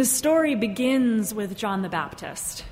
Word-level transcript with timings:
The 0.00 0.06
story 0.06 0.54
begins 0.54 1.34
with 1.34 1.58
John 1.58 1.82
the 1.82 1.90
Baptist, 1.90 2.64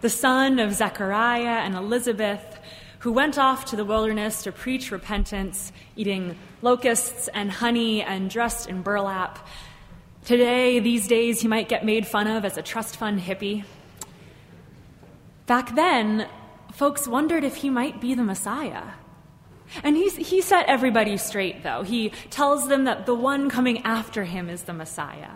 the 0.00 0.08
son 0.08 0.58
of 0.58 0.72
Zechariah 0.72 1.60
and 1.60 1.74
Elizabeth, 1.74 2.58
who 3.00 3.12
went 3.12 3.36
off 3.36 3.66
to 3.66 3.76
the 3.76 3.84
wilderness 3.84 4.44
to 4.44 4.52
preach 4.52 4.90
repentance, 4.90 5.70
eating 5.96 6.34
locusts 6.62 7.28
and 7.34 7.52
honey 7.52 8.00
and 8.00 8.30
dressed 8.30 8.70
in 8.70 8.80
burlap. 8.80 9.46
Today, 10.24 10.80
these 10.80 11.06
days, 11.06 11.42
he 11.42 11.46
might 11.46 11.68
get 11.68 11.84
made 11.84 12.06
fun 12.06 12.26
of 12.26 12.42
as 12.46 12.56
a 12.56 12.62
trust 12.62 12.96
fund 12.96 13.20
hippie. 13.20 13.64
Back 15.44 15.74
then, 15.74 16.26
folks 16.72 17.06
wondered 17.06 17.44
if 17.44 17.56
he 17.56 17.68
might 17.68 18.00
be 18.00 18.14
the 18.14 18.24
Messiah. 18.24 18.92
And 19.84 19.94
he's, 19.94 20.16
he 20.16 20.40
set 20.40 20.64
everybody 20.68 21.18
straight, 21.18 21.64
though. 21.64 21.82
He 21.82 22.12
tells 22.30 22.68
them 22.68 22.84
that 22.84 23.04
the 23.04 23.14
one 23.14 23.50
coming 23.50 23.82
after 23.82 24.24
him 24.24 24.48
is 24.48 24.62
the 24.62 24.72
Messiah. 24.72 25.32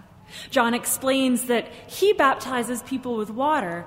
John 0.51 0.75
explains 0.75 1.47
that 1.47 1.69
he 1.87 2.13
baptizes 2.13 2.83
people 2.83 3.17
with 3.17 3.31
water, 3.31 3.87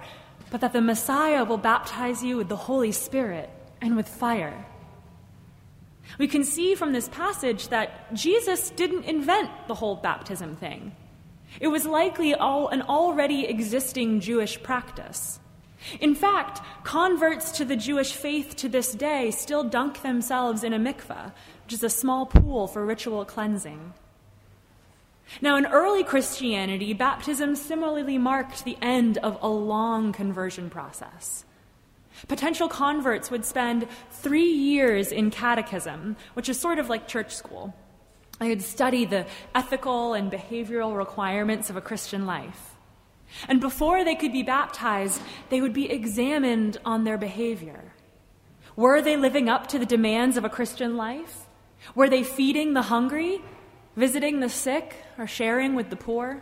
but 0.52 0.62
that 0.62 0.73
the 0.73 0.81
Messiah 0.81 1.44
will 1.44 1.58
baptize 1.58 2.23
you 2.23 2.38
with 2.38 2.49
the 2.49 2.55
Holy 2.55 2.91
Spirit 2.91 3.49
and 3.81 3.95
with 3.95 4.08
fire. 4.08 4.66
We 6.17 6.27
can 6.27 6.44
see 6.44 6.75
from 6.75 6.91
this 6.91 7.08
passage 7.09 7.67
that 7.67 8.13
Jesus 8.13 8.72
didn't 8.72 9.05
invent 9.05 9.49
the 9.67 9.75
whole 9.75 9.95
baptism 9.95 10.55
thing. 10.55 10.95
It 11.59 11.67
was 11.67 11.85
likely 11.85 12.34
all, 12.34 12.67
an 12.70 12.81
already 12.84 13.45
existing 13.45 14.20
Jewish 14.20 14.61
practice. 14.61 15.39
In 16.00 16.13
fact, 16.13 16.61
converts 16.84 17.52
to 17.53 17.66
the 17.66 17.75
Jewish 17.75 18.11
faith 18.11 18.55
to 18.58 18.70
this 18.70 18.94
day 18.94 19.31
still 19.31 19.63
dunk 19.63 20.02
themselves 20.02 20.63
in 20.63 20.73
a 20.73 20.80
mikveh, 20.80 21.31
which 21.63 21.73
is 21.73 21.84
a 21.84 21.89
small 21.89 22.25
pool 22.25 22.67
for 22.67 22.86
ritual 22.86 23.23
cleansing. 23.23 23.94
Now, 25.41 25.57
in 25.57 25.65
early 25.65 26.03
Christianity, 26.03 26.93
baptism 26.93 27.55
similarly 27.55 28.17
marked 28.17 28.65
the 28.65 28.77
end 28.81 29.17
of 29.19 29.38
a 29.41 29.47
long 29.47 30.11
conversion 30.11 30.69
process. 30.69 31.45
Potential 32.27 32.67
converts 32.67 33.31
would 33.31 33.45
spend 33.45 33.88
three 34.11 34.52
years 34.52 35.11
in 35.11 35.30
catechism, 35.31 36.17
which 36.33 36.49
is 36.49 36.59
sort 36.59 36.80
of 36.80 36.89
like 36.89 37.08
church 37.08 37.33
school. 37.33 37.73
They 38.39 38.49
would 38.49 38.61
study 38.61 39.05
the 39.05 39.25
ethical 39.53 40.13
and 40.13 40.31
behavioral 40.31 40.97
requirements 40.97 41.69
of 41.69 41.77
a 41.77 41.81
Christian 41.81 42.25
life. 42.25 42.75
And 43.47 43.61
before 43.61 44.03
they 44.03 44.16
could 44.16 44.33
be 44.33 44.43
baptized, 44.43 45.21
they 45.49 45.61
would 45.61 45.73
be 45.73 45.89
examined 45.89 46.77
on 46.83 47.03
their 47.03 47.17
behavior. 47.17 47.93
Were 48.75 49.02
they 49.02 49.17
living 49.17 49.49
up 49.49 49.67
to 49.67 49.80
the 49.80 49.86
demands 49.86 50.36
of 50.36 50.45
a 50.45 50.49
Christian 50.49 50.97
life? 50.97 51.45
Were 51.95 52.09
they 52.09 52.23
feeding 52.23 52.73
the 52.73 52.83
hungry, 52.83 53.41
visiting 54.00 54.39
the 54.39 54.50
sick, 54.50 54.95
or 55.17 55.28
sharing 55.28 55.75
with 55.75 55.89
the 55.89 55.95
poor? 55.95 56.42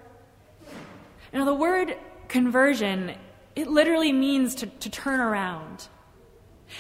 Now, 1.34 1.44
the 1.44 1.56
word 1.56 1.98
conversion, 2.28 3.16
it 3.56 3.68
literally 3.68 4.14
means 4.14 4.54
to, 4.56 4.68
to 4.68 4.90
turn 4.92 5.20
around. 5.20 5.88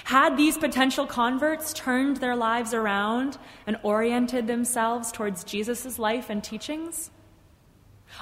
Had 0.03 0.38
these 0.38 0.58
potential 0.58 1.08
converts 1.08 1.73
turned 1.73 2.17
their 2.17 2.36
lives 2.36 2.73
around 2.75 3.39
and 3.66 3.78
oriented 3.81 4.45
themselves 4.45 5.11
towards 5.11 5.44
Jesus' 5.44 5.98
life 5.98 6.30
and 6.30 6.44
teachings? 6.44 7.09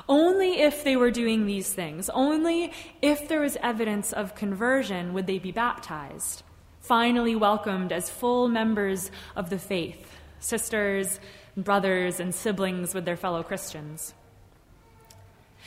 Only 0.08 0.62
if 0.62 0.84
they 0.84 0.96
were 0.96 1.12
doing 1.12 1.46
these 1.46 1.74
things, 1.74 2.10
only 2.10 2.72
if 3.02 3.28
there 3.28 3.42
was 3.42 3.58
evidence 3.62 4.14
of 4.14 4.34
conversion 4.34 5.14
would 5.14 5.28
they 5.28 5.40
be 5.40 5.52
baptized, 5.52 6.44
finally 6.80 7.36
welcomed 7.36 7.92
as 7.92 8.10
full 8.10 8.48
members 8.48 9.12
of 9.36 9.50
the 9.50 9.60
faith, 9.60 10.18
sisters, 10.40 11.20
brothers, 11.58 12.20
and 12.20 12.34
siblings 12.34 12.94
with 12.94 13.06
their 13.06 13.18
fellow 13.18 13.44
Christians. 13.44 14.14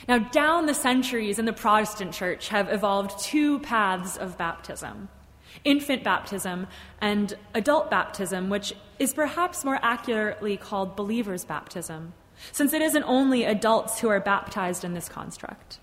Now, 0.07 0.19
down 0.19 0.67
the 0.67 0.75
centuries 0.75 1.39
in 1.39 1.45
the 1.45 1.53
Protestant 1.53 2.13
church 2.13 2.49
have 2.49 2.73
evolved 2.73 3.19
two 3.19 3.59
paths 3.61 4.17
of 4.17 4.39
baptism 4.39 5.09
infant 5.65 6.05
baptism 6.05 6.69
and 7.01 7.37
adult 7.55 7.91
baptism, 7.91 8.49
which 8.49 8.75
is 8.99 9.13
perhaps 9.13 9.65
more 9.65 9.79
accurately 9.83 10.57
called 10.57 10.95
believer's 10.95 11.45
baptism 11.45 12.13
since 12.53 12.73
it 12.73 12.83
isn't 12.83 13.03
only 13.05 13.45
adults 13.45 13.99
who 13.99 14.09
are 14.09 14.21
baptized 14.21 14.85
in 14.85 14.95
this 14.95 15.09
construct. 15.09 15.81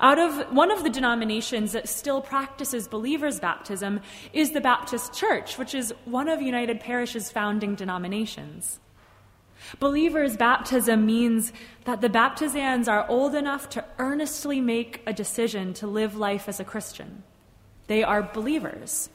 Out 0.00 0.18
of 0.18 0.52
one 0.52 0.70
of 0.70 0.82
the 0.82 0.90
denominations 0.90 1.72
that 1.72 1.88
still 1.88 2.20
practices 2.20 2.88
believers' 2.88 3.40
baptism 3.40 4.00
is 4.32 4.52
the 4.52 4.60
Baptist 4.60 5.12
Church, 5.12 5.58
which 5.58 5.74
is 5.74 5.94
one 6.04 6.28
of 6.28 6.40
United 6.40 6.80
Parish's 6.80 7.30
founding 7.30 7.74
denominations. 7.74 8.80
Believers' 9.78 10.36
baptism 10.36 11.06
means 11.06 11.52
that 11.84 12.00
the 12.00 12.08
baptizands 12.08 12.88
are 12.88 13.08
old 13.08 13.34
enough 13.34 13.68
to 13.70 13.84
earnestly 13.98 14.60
make 14.60 15.02
a 15.06 15.12
decision 15.12 15.72
to 15.74 15.86
live 15.86 16.16
life 16.16 16.48
as 16.48 16.60
a 16.60 16.64
Christian. 16.64 17.22
They 17.86 18.02
are 18.02 18.22
believers. 18.22 19.08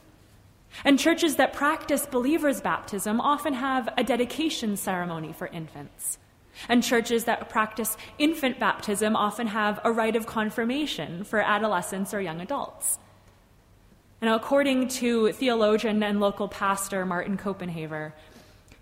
And 0.84 1.00
churches 1.00 1.36
that 1.38 1.54
practice 1.54 2.06
believers' 2.06 2.62
baptism 2.62 3.20
often 3.20 3.54
have 3.54 3.90
a 3.98 4.04
dedication 4.04 4.78
ceremony 4.78 5.34
for 5.34 5.48
infants. 5.48 6.18
And 6.70 6.84
churches 6.84 7.26
that 7.26 7.50
practice 7.50 7.98
infant 8.18 8.60
baptism 8.60 9.16
often 9.16 9.48
have 9.48 9.80
a 9.84 9.92
rite 9.92 10.16
of 10.16 10.26
confirmation 10.26 11.24
for 11.24 11.40
adolescents 11.40 12.14
or 12.14 12.22
young 12.22 12.42
adults. 12.42 13.00
Now, 14.22 14.36
according 14.36 14.88
to 14.90 15.32
theologian 15.32 16.02
and 16.02 16.20
local 16.20 16.48
pastor 16.48 17.06
Martin 17.06 17.38
Copenhaver, 17.38 18.14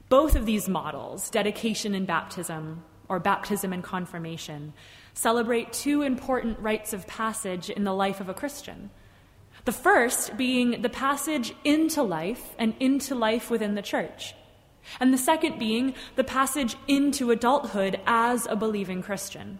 both 0.08 0.36
of 0.36 0.46
these 0.46 0.70
models, 0.70 1.30
dedication 1.30 1.94
and 1.94 2.08
baptism, 2.08 2.84
or 3.10 3.20
baptism 3.20 3.74
and 3.74 3.84
confirmation, 3.84 4.74
celebrate 5.14 5.74
two 5.74 6.02
important 6.04 6.60
rites 6.60 6.94
of 6.94 7.08
passage 7.08 7.70
in 7.70 7.84
the 7.84 7.94
life 7.94 8.20
of 8.22 8.30
a 8.30 8.34
Christian. 8.34 8.90
The 9.66 9.72
first 9.72 10.38
being 10.38 10.82
the 10.82 10.90
passage 10.90 11.54
into 11.64 12.04
life 12.04 12.56
and 12.58 12.74
into 12.80 13.16
life 13.16 13.50
within 13.50 13.76
the 13.76 13.82
church. 13.82 14.36
And 15.00 15.14
the 15.14 15.18
second 15.18 15.60
being 15.60 15.94
the 16.16 16.24
passage 16.24 16.76
into 16.88 17.32
adulthood 17.32 18.00
as 18.06 18.46
a 18.46 18.56
believing 18.56 19.02
Christian. 19.02 19.60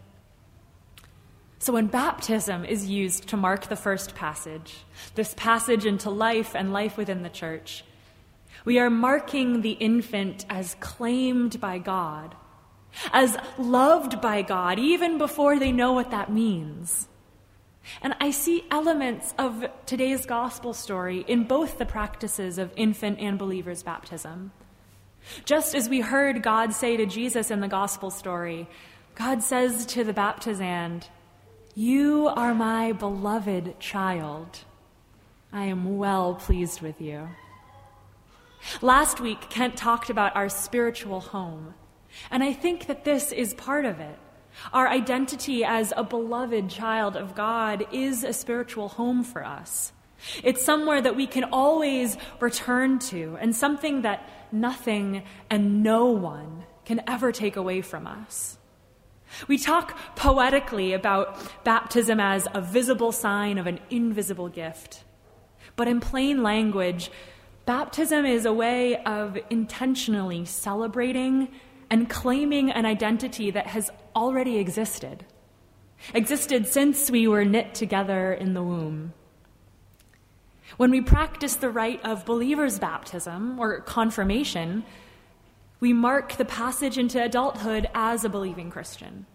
So, 1.60 1.74
when 1.74 1.88
baptism 1.88 2.64
is 2.64 2.88
used 2.88 3.30
to 3.30 3.38
mark 3.38 3.68
the 3.68 3.76
first 3.76 4.14
passage, 4.14 4.84
this 5.16 5.34
passage 5.36 5.86
into 5.86 6.10
life 6.10 6.56
and 6.56 6.72
life 6.72 6.96
within 6.98 7.24
the 7.24 7.30
church, 7.30 7.84
we 8.66 8.78
are 8.78 8.90
marking 8.90 9.62
the 9.62 9.72
infant 9.72 10.46
as 10.50 10.76
claimed 10.80 11.60
by 11.60 11.80
God, 11.80 12.36
as 13.12 13.38
loved 13.58 14.22
by 14.22 14.42
God, 14.42 14.80
even 14.80 15.18
before 15.18 15.58
they 15.58 15.72
know 15.72 15.94
what 15.94 16.12
that 16.12 16.32
means. 16.32 17.08
And 18.02 18.16
I 18.20 18.32
see 18.32 18.66
elements 18.72 19.34
of 19.38 19.66
today's 19.86 20.26
gospel 20.26 20.74
story 20.74 21.24
in 21.28 21.44
both 21.44 21.78
the 21.78 21.86
practices 21.86 22.58
of 22.58 22.72
infant 22.76 23.20
and 23.20 23.38
believer's 23.38 23.84
baptism. 23.84 24.52
Just 25.46 25.76
as 25.76 25.90
we 25.90 26.02
heard 26.02 26.44
God 26.44 26.74
say 26.74 26.98
to 26.98 27.06
Jesus 27.06 27.52
in 27.52 27.60
the 27.60 27.68
gospel 27.68 28.12
story, 28.12 28.68
God 29.16 29.42
says 29.42 29.86
to 29.88 30.04
the 30.04 30.14
baptizand, 30.14 31.04
You 31.74 32.28
are 32.28 32.54
my 32.54 32.92
beloved 32.92 33.80
child. 33.80 34.60
I 35.52 35.66
am 35.66 35.98
well 35.98 36.36
pleased 36.36 36.82
with 36.82 37.00
you. 37.00 37.30
Last 38.82 39.20
week, 39.20 39.50
Kent 39.50 39.78
talked 39.78 40.10
about 40.10 40.36
our 40.36 40.50
spiritual 40.50 41.22
home, 41.22 41.76
and 42.32 42.44
I 42.44 42.52
think 42.54 42.88
that 42.88 43.06
this 43.06 43.32
is 43.32 43.54
part 43.54 43.86
of 43.86 44.00
it. 44.00 44.18
Our 44.74 44.88
identity 44.88 45.64
as 45.64 45.94
a 45.96 46.04
beloved 46.04 46.70
child 46.70 47.16
of 47.16 47.36
God 47.36 47.86
is 47.92 48.24
a 48.24 48.34
spiritual 48.34 48.90
home 48.90 49.24
for 49.24 49.46
us. 49.46 49.92
It's 50.44 50.64
somewhere 50.64 51.02
that 51.02 51.16
we 51.16 51.28
can 51.28 51.46
always 51.46 52.18
return 52.40 53.00
to, 53.00 53.38
and 53.40 53.56
something 53.56 54.02
that 54.02 54.28
nothing 54.52 55.24
and 55.50 55.84
no 55.84 56.06
one 56.06 56.64
can 56.86 57.02
ever 57.08 57.32
take 57.32 57.56
away 57.56 57.82
from 57.82 58.08
us. 58.08 58.58
We 59.48 59.58
talk 59.58 59.98
poetically 60.16 60.94
about 60.94 61.38
baptism 61.64 62.20
as 62.20 62.48
a 62.54 62.62
visible 62.62 63.12
sign 63.12 63.58
of 63.58 63.68
an 63.68 63.80
invisible 63.90 64.50
gift. 64.50 65.04
But 65.76 65.88
in 65.88 66.00
plain 66.00 66.42
language, 66.44 67.12
baptism 67.66 68.26
is 68.26 68.46
a 68.46 68.54
way 68.54 68.96
of 69.04 69.38
intentionally 69.50 70.46
celebrating 70.46 71.50
and 71.90 72.10
claiming 72.10 72.72
an 72.72 72.86
identity 72.86 73.52
that 73.52 73.68
has 73.68 73.92
already 74.16 74.58
existed, 74.58 75.26
existed 76.14 76.68
since 76.68 77.12
we 77.12 77.28
were 77.28 77.44
knit 77.44 77.76
together 77.76 78.34
in 78.34 78.54
the 78.54 78.64
womb. 78.64 79.14
When 80.78 80.92
we 80.92 81.02
practice 81.02 81.56
the 81.56 81.70
rite 81.70 82.04
of 82.04 82.26
believer's 82.26 82.80
baptism 82.80 83.60
or 83.60 83.82
confirmation, 83.82 84.84
we 85.80 85.94
mark 85.94 86.34
the 86.34 86.46
passage 86.46 86.98
into 86.98 87.24
adulthood 87.24 87.90
as 87.94 88.26
a 88.26 88.30
believing 88.30 88.72
Christian. 88.72 89.26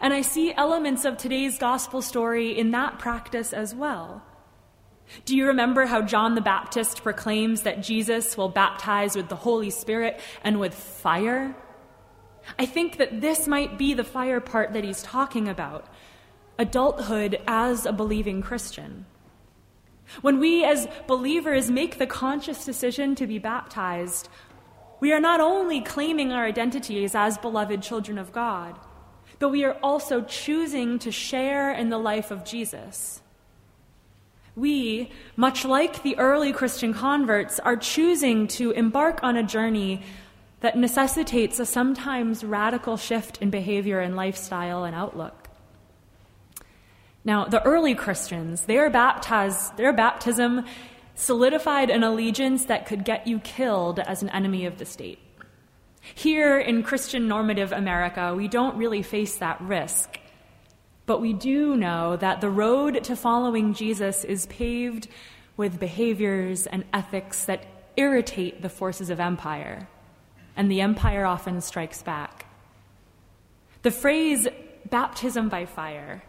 And 0.00 0.14
I 0.14 0.22
see 0.22 0.54
elements 0.54 1.04
of 1.04 1.16
today's 1.16 1.58
gospel 1.58 2.00
story 2.00 2.58
in 2.58 2.70
that 2.70 2.98
practice 2.98 3.52
as 3.52 3.74
well. 3.74 4.22
Do 5.26 5.36
you 5.36 5.46
remember 5.46 5.84
how 5.84 6.00
John 6.02 6.34
the 6.34 6.40
Baptist 6.40 7.02
proclaims 7.02 7.62
that 7.62 7.82
Jesus 7.82 8.36
will 8.36 8.48
baptize 8.48 9.14
with 9.14 9.28
the 9.28 9.36
Holy 9.36 9.70
Spirit 9.70 10.18
and 10.42 10.58
with 10.58 10.74
fire? 10.74 11.54
I 12.58 12.66
think 12.66 12.96
that 12.96 13.20
this 13.20 13.46
might 13.46 13.78
be 13.78 13.94
the 13.94 14.04
fire 14.04 14.40
part 14.40 14.72
that 14.72 14.84
he's 14.84 15.02
talking 15.02 15.48
about 15.48 15.86
adulthood 16.58 17.38
as 17.46 17.84
a 17.84 17.92
believing 17.92 18.40
Christian. 18.40 19.06
When 20.20 20.38
we 20.38 20.64
as 20.64 20.88
believers 21.06 21.70
make 21.70 21.98
the 21.98 22.06
conscious 22.06 22.64
decision 22.64 23.14
to 23.16 23.26
be 23.26 23.38
baptized, 23.38 24.28
we 25.00 25.12
are 25.12 25.20
not 25.20 25.40
only 25.40 25.80
claiming 25.80 26.32
our 26.32 26.44
identities 26.44 27.14
as 27.14 27.38
beloved 27.38 27.82
children 27.82 28.18
of 28.18 28.32
God, 28.32 28.78
but 29.38 29.50
we 29.50 29.64
are 29.64 29.76
also 29.82 30.22
choosing 30.22 30.98
to 31.00 31.10
share 31.10 31.72
in 31.72 31.90
the 31.90 31.98
life 31.98 32.30
of 32.30 32.44
Jesus. 32.44 33.20
We, 34.56 35.10
much 35.36 35.64
like 35.64 36.02
the 36.02 36.16
early 36.16 36.52
Christian 36.52 36.94
converts, 36.94 37.58
are 37.58 37.76
choosing 37.76 38.46
to 38.48 38.70
embark 38.70 39.22
on 39.22 39.36
a 39.36 39.42
journey 39.42 40.02
that 40.60 40.78
necessitates 40.78 41.58
a 41.58 41.66
sometimes 41.66 42.44
radical 42.44 42.96
shift 42.96 43.42
in 43.42 43.50
behavior 43.50 44.00
and 44.00 44.14
lifestyle 44.14 44.84
and 44.84 44.94
outlook. 44.94 45.43
Now, 47.24 47.46
the 47.46 47.62
early 47.62 47.94
Christians, 47.94 48.66
their, 48.66 48.90
baptiz- 48.90 49.74
their 49.76 49.92
baptism 49.92 50.64
solidified 51.14 51.90
an 51.90 52.02
allegiance 52.02 52.66
that 52.66 52.86
could 52.86 53.04
get 53.04 53.26
you 53.26 53.38
killed 53.38 53.98
as 53.98 54.22
an 54.22 54.28
enemy 54.30 54.66
of 54.66 54.78
the 54.78 54.84
state. 54.84 55.18
Here 56.14 56.58
in 56.58 56.82
Christian 56.82 57.28
normative 57.28 57.72
America, 57.72 58.34
we 58.34 58.46
don't 58.46 58.76
really 58.76 59.02
face 59.02 59.36
that 59.38 59.60
risk. 59.62 60.18
But 61.06 61.20
we 61.20 61.32
do 61.32 61.76
know 61.76 62.16
that 62.16 62.40
the 62.40 62.50
road 62.50 63.04
to 63.04 63.16
following 63.16 63.72
Jesus 63.72 64.24
is 64.24 64.46
paved 64.46 65.08
with 65.56 65.80
behaviors 65.80 66.66
and 66.66 66.84
ethics 66.92 67.44
that 67.46 67.64
irritate 67.96 68.60
the 68.60 68.68
forces 68.68 69.08
of 69.08 69.20
empire, 69.20 69.88
and 70.56 70.70
the 70.70 70.80
empire 70.80 71.24
often 71.24 71.60
strikes 71.60 72.02
back. 72.02 72.46
The 73.82 73.90
phrase 73.90 74.48
baptism 74.90 75.48
by 75.48 75.66
fire 75.66 76.22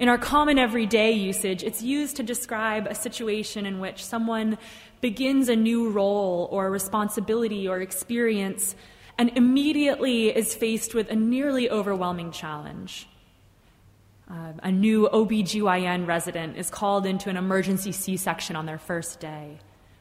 in 0.00 0.08
our 0.08 0.16
common 0.16 0.58
everyday 0.58 1.12
usage, 1.12 1.62
it's 1.62 1.82
used 1.82 2.16
to 2.16 2.22
describe 2.22 2.86
a 2.86 2.94
situation 2.94 3.66
in 3.66 3.80
which 3.80 4.02
someone 4.02 4.56
begins 5.02 5.50
a 5.50 5.54
new 5.54 5.90
role 5.90 6.48
or 6.50 6.70
responsibility 6.70 7.68
or 7.68 7.82
experience 7.82 8.74
and 9.18 9.30
immediately 9.36 10.34
is 10.34 10.54
faced 10.54 10.94
with 10.94 11.10
a 11.10 11.14
nearly 11.14 11.68
overwhelming 11.68 12.32
challenge. 12.32 13.06
Uh, 14.30 14.54
a 14.62 14.72
new 14.72 15.06
OBGYN 15.12 16.06
resident 16.06 16.56
is 16.56 16.70
called 16.70 17.04
into 17.04 17.28
an 17.28 17.36
emergency 17.36 17.92
C 17.92 18.16
section 18.16 18.56
on 18.56 18.64
their 18.64 18.78
first 18.78 19.20
day. 19.20 19.58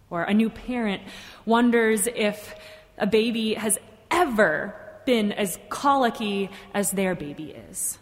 Or 0.09 0.23
a 0.23 0.33
new 0.33 0.49
parent 0.49 1.01
wonders 1.45 2.07
if 2.15 2.55
a 2.97 3.05
baby 3.05 3.55
has 3.55 3.77
ever 4.09 4.73
been 5.05 5.33
as 5.33 5.59
colicky 5.67 6.49
as 6.73 6.91
their 6.91 7.15
baby 7.15 7.51
is. 7.69 7.99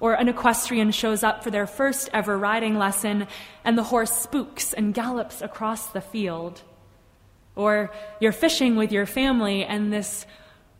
Or 0.00 0.14
an 0.14 0.28
equestrian 0.28 0.90
shows 0.90 1.22
up 1.22 1.42
for 1.44 1.50
their 1.50 1.66
first 1.66 2.10
ever 2.12 2.36
riding 2.36 2.76
lesson 2.76 3.26
and 3.64 3.78
the 3.78 3.84
horse 3.84 4.12
spooks 4.12 4.72
and 4.72 4.94
gallops 4.94 5.40
across 5.40 5.86
the 5.88 6.00
field. 6.00 6.62
Or 7.56 7.92
you're 8.20 8.32
fishing 8.32 8.76
with 8.76 8.92
your 8.92 9.06
family 9.06 9.64
and 9.64 9.92
this 9.92 10.26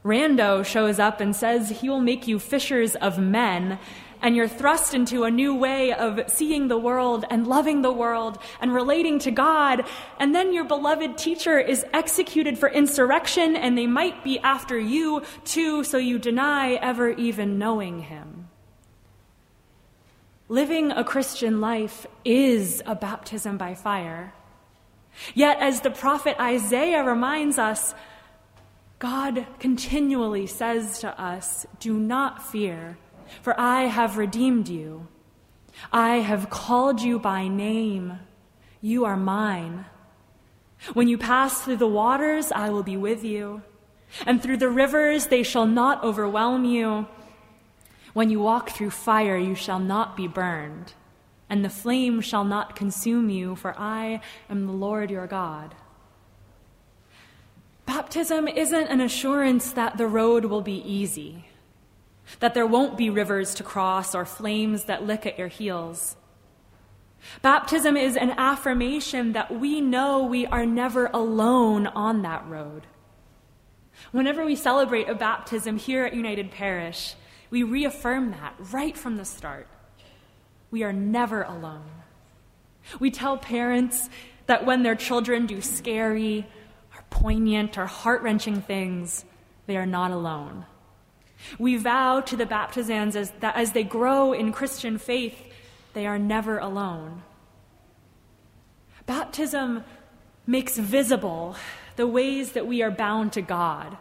rando 0.05 0.65
shows 0.65 0.99
up 0.99 1.21
and 1.21 1.35
says 1.35 1.71
he 1.71 1.89
will 1.89 2.01
make 2.01 2.27
you 2.27 2.39
fishers 2.39 2.95
of 2.97 3.19
men 3.19 3.79
and 4.25 4.35
you're 4.35 4.49
thrust 4.49 4.95
into 4.95 5.25
a 5.25 5.31
new 5.31 5.55
way 5.55 5.93
of 5.93 6.19
seeing 6.29 6.69
the 6.69 6.79
world 6.79 7.27
and 7.29 7.47
loving 7.47 7.83
the 7.83 7.93
world 7.93 8.39
and 8.59 8.73
relating 8.73 9.19
to 9.19 9.31
God. 9.31 9.85
And 10.19 10.35
then 10.35 10.55
your 10.55 10.65
beloved 10.65 11.19
teacher 11.19 11.59
is 11.59 11.85
executed 11.93 12.59
for 12.59 12.71
insurrection 12.71 13.55
and 13.55 13.77
they 13.77 13.87
might 13.87 14.25
be 14.25 14.39
after 14.39 14.79
you 14.79 15.23
too, 15.45 15.85
so 15.85 15.99
you 15.99 16.19
deny 16.19 16.73
ever 16.75 17.11
even 17.11 17.59
knowing 17.59 18.01
him. 18.01 18.34
Living 20.55 20.93
a 20.93 21.03
Christian 21.03 21.61
life 21.61 22.07
is 22.25 22.81
a 22.87 22.95
baptism 22.95 23.59
by 23.59 23.75
fire. 23.75 24.33
Yet, 25.35 25.59
as 25.59 25.81
the 25.81 25.91
prophet 25.91 26.37
Isaiah 26.39 27.03
reminds 27.03 27.59
us, 27.59 27.93
God 29.01 29.49
continually 29.59 30.47
says 30.47 31.01
to 31.01 31.21
us, 31.21 31.67
Do 31.81 31.99
not 31.99 32.41
fear, 32.41 32.99
for 33.43 33.59
I 33.59 33.87
have 33.87 34.17
redeemed 34.17 34.69
you. 34.69 35.09
I 35.93 36.19
have 36.21 36.51
called 36.51 37.03
you 37.03 37.19
by 37.19 37.49
name. 37.49 38.21
You 38.81 39.07
are 39.07 39.17
mine. 39.17 39.87
When 40.93 41.09
you 41.09 41.19
pass 41.19 41.63
through 41.63 41.79
the 41.79 41.89
waters, 41.89 42.53
I 42.53 42.71
will 42.71 42.85
be 42.85 42.97
with 42.97 43.25
you. 43.25 43.63
And 44.25 44.41
through 44.41 44.59
the 44.59 44.71
rivers, 44.71 45.27
they 45.27 45.43
shall 45.43 45.67
not 45.67 46.05
overwhelm 46.05 46.65
you. 46.65 47.09
When 48.15 48.31
you 48.31 48.41
walk 48.41 48.71
through 48.71 48.91
fire, 48.91 49.37
you 49.37 49.55
shall 49.55 49.81
not 49.81 50.17
be 50.17 50.29
burned, 50.29 50.95
and 51.51 51.65
the 51.65 51.69
flame 51.69 52.21
shall 52.21 52.45
not 52.45 52.77
consume 52.77 53.29
you, 53.29 53.57
for 53.57 53.75
I 53.77 54.21
am 54.49 54.67
the 54.67 54.73
Lord 54.73 55.11
your 55.11 55.27
God. 55.27 55.75
Baptism 57.87 58.49
isn't 58.49 58.87
an 58.87 59.01
assurance 59.01 59.73
that 59.73 59.99
the 59.99 60.07
road 60.07 60.47
will 60.47 60.63
be 60.63 60.81
easy, 60.91 61.47
that 62.39 62.55
there 62.55 62.67
won't 62.67 62.97
be 62.97 63.11
rivers 63.11 63.53
to 63.57 63.65
cross 63.65 64.15
or 64.15 64.25
flames 64.25 64.85
that 64.85 65.05
lick 65.05 65.27
at 65.27 65.39
your 65.39 65.49
heels. 65.49 66.17
Baptism 67.43 67.97
is 67.97 68.17
an 68.17 68.31
affirmation 68.39 69.33
that 69.33 69.59
we 69.59 69.81
know 69.81 70.23
we 70.23 70.47
are 70.47 70.67
never 70.67 71.07
alone 71.13 71.89
on 71.89 72.23
that 72.23 72.47
road. 72.47 72.87
Whenever 74.13 74.45
we 74.45 74.55
celebrate 74.55 75.09
a 75.09 75.15
baptism 75.15 75.79
here 75.79 76.05
at 76.05 76.15
United 76.15 76.51
Parish, 76.51 77.15
we 77.51 77.63
reaffirm 77.63 78.31
that 78.33 78.55
right 78.73 78.97
from 78.97 79.17
the 79.17 79.25
start. 79.25 79.69
We 80.71 80.83
are 80.83 80.93
never 80.93 81.43
alone. 81.43 81.91
We 82.99 83.11
tell 83.11 83.37
parents 83.39 84.09
that 84.47 84.67
when 84.67 84.83
their 84.83 84.95
children 84.95 85.47
do 85.47 85.61
scary, 85.61 86.47
or 86.95 87.03
poignant, 87.11 87.79
or 87.79 87.87
heart 87.87 88.23
wrenching 88.23 88.61
things, 88.61 89.25
they 89.67 89.77
are 89.77 89.87
not 89.87 90.11
alone. 90.11 90.67
We 91.59 91.77
vow 91.77 92.21
to 92.21 92.37
the 92.37 92.47
baptizands 92.47 93.17
as, 93.17 93.31
that 93.41 93.57
as 93.57 93.73
they 93.73 93.85
grow 93.85 94.33
in 94.33 94.53
Christian 94.53 94.99
faith, 94.99 95.37
they 95.93 96.07
are 96.07 96.19
never 96.19 96.59
alone. 96.59 97.23
Baptism 99.07 99.85
makes 100.47 100.77
visible 100.77 101.57
the 101.97 102.07
ways 102.07 102.53
that 102.53 102.67
we 102.67 102.83
are 102.83 102.91
bound 102.91 103.33
to 103.35 103.43
God 103.43 103.97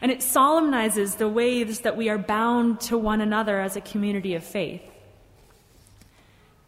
and 0.00 0.10
it 0.10 0.22
solemnizes 0.22 1.16
the 1.16 1.28
ways 1.28 1.80
that 1.80 1.96
we 1.96 2.08
are 2.08 2.18
bound 2.18 2.80
to 2.80 2.98
one 2.98 3.20
another 3.20 3.60
as 3.60 3.76
a 3.76 3.80
community 3.80 4.34
of 4.34 4.44
faith. 4.44 4.82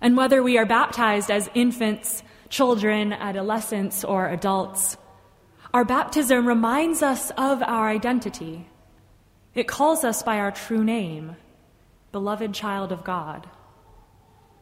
And 0.01 0.17
whether 0.17 0.43
we 0.43 0.59
are 0.59 0.67
baptized 0.67 1.31
as 1.31 1.51
infants, 1.55 2.23
children, 2.49 3.13
adolescents, 3.13 4.05
or 4.05 4.29
adults, 4.29 4.97
our 5.75 5.85
baptism 5.85 6.47
reminds 6.47 7.03
us 7.03 7.31
of 7.33 7.63
our 7.63 7.89
identity. 7.89 8.67
It 9.55 9.69
calls 9.69 10.05
us 10.05 10.23
by 10.23 10.39
our 10.39 10.51
true 10.51 10.85
name, 10.85 11.37
beloved 12.13 12.55
child 12.55 12.93
of 12.93 13.05
God. 13.05 13.49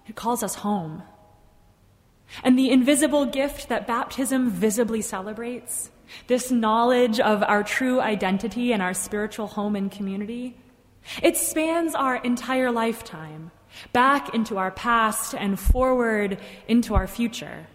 It 0.09 0.17
calls 0.17 0.43
us 0.43 0.57
home. 0.57 1.03
And 2.43 2.59
the 2.59 2.71
invisible 2.71 3.27
gift 3.27 3.69
that 3.69 3.87
baptism 3.87 4.51
visibly 4.51 5.01
celebrates 5.01 5.91
this 6.27 6.51
knowledge 6.51 7.21
of 7.21 7.43
our 7.43 7.63
true 7.63 8.01
identity 8.01 8.73
and 8.73 8.83
our 8.83 8.95
spiritual 8.95 9.47
home 9.47 9.77
and 9.77 9.91
community, 9.91 10.57
it 11.23 11.37
spans 11.37 11.95
our 11.95 12.17
entire 12.17 12.71
lifetime, 12.71 13.51
back 13.93 14.35
into 14.35 14.59
our 14.59 14.71
past 14.71 15.35
and 15.35 15.59
forward 15.59 16.39
into 16.67 16.95
our 16.95 17.07
future. 17.07 17.67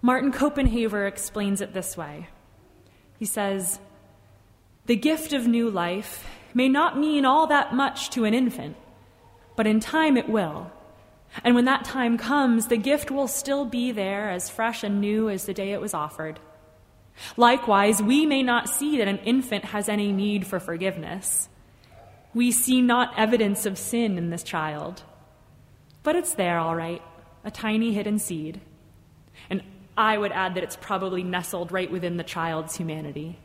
Martin 0.00 0.32
Copenhaver 0.32 1.06
explains 1.06 1.60
it 1.60 1.74
this 1.74 1.96
way. 1.96 2.28
He 3.18 3.24
says, 3.24 3.80
The 4.86 4.96
gift 4.96 5.32
of 5.32 5.46
new 5.46 5.70
life 5.70 6.26
may 6.54 6.68
not 6.68 6.98
mean 6.98 7.24
all 7.24 7.46
that 7.48 7.74
much 7.74 8.10
to 8.10 8.24
an 8.24 8.34
infant, 8.34 8.76
but 9.56 9.66
in 9.66 9.80
time 9.80 10.16
it 10.16 10.28
will. 10.28 10.70
And 11.44 11.54
when 11.54 11.66
that 11.66 11.84
time 11.84 12.16
comes, 12.16 12.68
the 12.68 12.76
gift 12.76 13.10
will 13.10 13.28
still 13.28 13.64
be 13.64 13.92
there 13.92 14.30
as 14.30 14.48
fresh 14.48 14.82
and 14.82 15.00
new 15.00 15.28
as 15.28 15.44
the 15.44 15.54
day 15.54 15.72
it 15.72 15.80
was 15.80 15.94
offered. 15.94 16.40
Likewise, 17.36 18.02
we 18.02 18.26
may 18.26 18.42
not 18.42 18.68
see 18.68 18.98
that 18.98 19.08
an 19.08 19.18
infant 19.18 19.66
has 19.66 19.88
any 19.88 20.12
need 20.12 20.46
for 20.46 20.60
forgiveness. 20.60 21.48
We 22.34 22.52
see 22.52 22.80
not 22.80 23.18
evidence 23.18 23.66
of 23.66 23.78
sin 23.78 24.18
in 24.18 24.30
this 24.30 24.42
child. 24.42 25.02
But 26.02 26.16
it's 26.16 26.34
there, 26.34 26.58
all 26.58 26.76
right, 26.76 27.02
a 27.44 27.50
tiny 27.50 27.92
hidden 27.92 28.18
seed. 28.18 28.60
And 29.50 29.62
I 29.96 30.16
would 30.16 30.32
add 30.32 30.54
that 30.54 30.62
it's 30.62 30.76
probably 30.76 31.22
nestled 31.22 31.72
right 31.72 31.90
within 31.90 32.16
the 32.16 32.24
child's 32.24 32.76
humanity. 32.76 33.38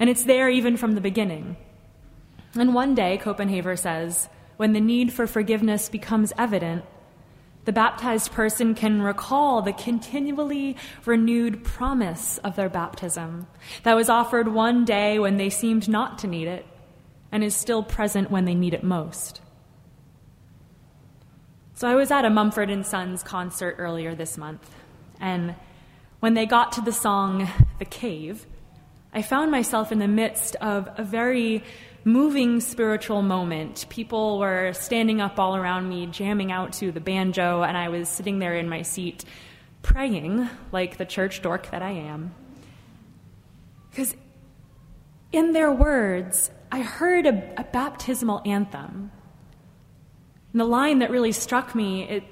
And 0.00 0.10
it's 0.10 0.24
there 0.24 0.48
even 0.48 0.76
from 0.76 0.94
the 0.94 1.00
beginning. 1.00 1.56
And 2.54 2.74
one 2.74 2.94
day, 2.94 3.18
Copenhaver 3.22 3.78
says, 3.78 4.28
when 4.56 4.72
the 4.72 4.80
need 4.80 5.12
for 5.12 5.26
forgiveness 5.26 5.88
becomes 5.88 6.32
evident, 6.36 6.84
The 7.68 7.72
baptized 7.74 8.32
person 8.32 8.74
can 8.74 9.02
recall 9.02 9.60
the 9.60 9.74
continually 9.74 10.74
renewed 11.04 11.64
promise 11.64 12.38
of 12.38 12.56
their 12.56 12.70
baptism 12.70 13.46
that 13.82 13.92
was 13.92 14.08
offered 14.08 14.48
one 14.48 14.86
day 14.86 15.18
when 15.18 15.36
they 15.36 15.50
seemed 15.50 15.86
not 15.86 16.16
to 16.20 16.26
need 16.26 16.48
it 16.48 16.64
and 17.30 17.44
is 17.44 17.54
still 17.54 17.82
present 17.82 18.30
when 18.30 18.46
they 18.46 18.54
need 18.54 18.72
it 18.72 18.82
most. 18.82 19.42
So 21.74 21.86
I 21.86 21.94
was 21.94 22.10
at 22.10 22.24
a 22.24 22.30
Mumford 22.30 22.70
and 22.70 22.86
Sons 22.86 23.22
concert 23.22 23.74
earlier 23.76 24.14
this 24.14 24.38
month, 24.38 24.74
and 25.20 25.54
when 26.20 26.32
they 26.32 26.46
got 26.46 26.72
to 26.72 26.80
the 26.80 26.90
song 26.90 27.50
The 27.78 27.84
Cave, 27.84 28.46
I 29.12 29.20
found 29.20 29.50
myself 29.50 29.92
in 29.92 29.98
the 29.98 30.08
midst 30.08 30.56
of 30.56 30.88
a 30.96 31.04
very 31.04 31.62
moving 32.08 32.58
spiritual 32.60 33.20
moment. 33.20 33.84
People 33.90 34.38
were 34.38 34.72
standing 34.72 35.20
up 35.20 35.38
all 35.38 35.54
around 35.54 35.88
me, 35.88 36.06
jamming 36.06 36.50
out 36.50 36.72
to 36.72 36.90
the 36.90 37.00
banjo, 37.00 37.62
and 37.62 37.76
I 37.76 37.90
was 37.90 38.08
sitting 38.08 38.38
there 38.38 38.56
in 38.56 38.68
my 38.68 38.80
seat 38.82 39.24
praying 39.82 40.48
like 40.72 40.96
the 40.96 41.04
church 41.04 41.42
dork 41.42 41.70
that 41.70 41.82
I 41.82 41.90
am. 41.90 42.34
Because 43.90 44.16
in 45.32 45.52
their 45.52 45.70
words, 45.70 46.50
I 46.72 46.80
heard 46.80 47.26
a, 47.26 47.60
a 47.60 47.64
baptismal 47.64 48.40
anthem. 48.46 49.12
And 50.52 50.60
the 50.60 50.64
line 50.64 51.00
that 51.00 51.10
really 51.10 51.32
struck 51.32 51.74
me, 51.74 52.04
it, 52.04 52.24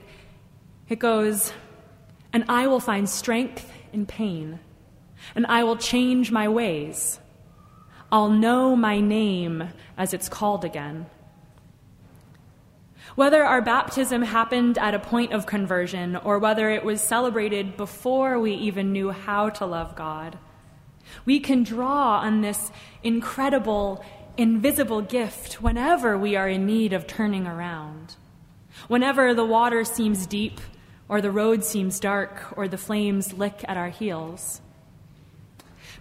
it 0.88 0.98
goes, 0.98 1.52
And 2.32 2.46
I 2.48 2.66
will 2.66 2.80
find 2.80 3.06
strength 3.06 3.70
in 3.92 4.06
pain, 4.06 4.58
and 5.34 5.44
I 5.46 5.64
will 5.64 5.76
change 5.76 6.32
my 6.32 6.48
ways. 6.48 7.20
I'll 8.10 8.30
know 8.30 8.76
my 8.76 9.00
name 9.00 9.70
as 9.98 10.14
it's 10.14 10.28
called 10.28 10.64
again. 10.64 11.06
Whether 13.14 13.42
our 13.44 13.62
baptism 13.62 14.22
happened 14.22 14.78
at 14.78 14.94
a 14.94 14.98
point 14.98 15.32
of 15.32 15.46
conversion 15.46 16.16
or 16.16 16.38
whether 16.38 16.70
it 16.70 16.84
was 16.84 17.00
celebrated 17.00 17.76
before 17.76 18.38
we 18.38 18.52
even 18.52 18.92
knew 18.92 19.10
how 19.10 19.48
to 19.50 19.66
love 19.66 19.96
God, 19.96 20.38
we 21.24 21.40
can 21.40 21.62
draw 21.62 22.18
on 22.18 22.42
this 22.42 22.70
incredible, 23.02 24.04
invisible 24.36 25.02
gift 25.02 25.62
whenever 25.62 26.18
we 26.18 26.36
are 26.36 26.48
in 26.48 26.66
need 26.66 26.92
of 26.92 27.06
turning 27.06 27.46
around. 27.46 28.16
Whenever 28.88 29.34
the 29.34 29.44
water 29.44 29.84
seems 29.84 30.26
deep, 30.26 30.60
or 31.08 31.20
the 31.20 31.30
road 31.30 31.64
seems 31.64 32.00
dark, 32.00 32.52
or 32.56 32.68
the 32.68 32.76
flames 32.76 33.32
lick 33.32 33.64
at 33.68 33.76
our 33.76 33.88
heels. 33.88 34.60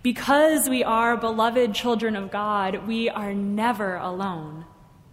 Because 0.06 0.70
we 0.70 0.84
are 0.84 1.18
beloved 1.18 1.74
children 1.74 2.16
of 2.16 2.30
God, 2.30 2.86
we 2.86 3.10
are 3.10 3.34
never 3.34 3.96
alone, 3.96 4.66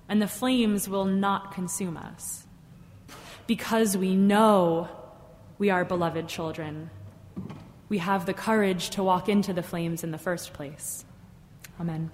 and 0.06 0.20
the 0.20 0.28
flames 0.28 0.86
will 0.86 1.06
not 1.06 1.54
consume 1.54 1.96
us. 1.96 2.46
Because 3.46 3.96
we 3.96 4.14
know 4.14 4.90
we 5.56 5.70
are 5.70 5.86
beloved 5.86 6.28
children, 6.28 6.90
we 7.88 7.96
have 7.96 8.26
the 8.26 8.34
courage 8.34 8.90
to 8.90 9.02
walk 9.02 9.30
into 9.30 9.54
the 9.54 9.62
flames 9.62 10.04
in 10.04 10.10
the 10.10 10.18
first 10.18 10.52
place. 10.52 11.06
Amen. 11.80 12.10